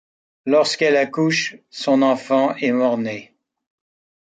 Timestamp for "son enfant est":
1.69-2.71